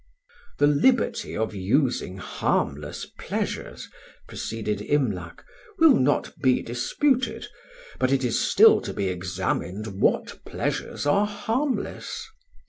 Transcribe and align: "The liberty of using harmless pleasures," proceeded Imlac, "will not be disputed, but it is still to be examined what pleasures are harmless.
"The 0.57 0.65
liberty 0.65 1.37
of 1.37 1.53
using 1.53 2.17
harmless 2.17 3.05
pleasures," 3.19 3.87
proceeded 4.27 4.81
Imlac, 4.81 5.45
"will 5.77 5.95
not 5.95 6.33
be 6.39 6.63
disputed, 6.63 7.45
but 7.99 8.11
it 8.11 8.23
is 8.23 8.39
still 8.39 8.81
to 8.81 8.95
be 8.95 9.09
examined 9.09 10.01
what 10.01 10.43
pleasures 10.43 11.05
are 11.05 11.27
harmless. 11.27 12.25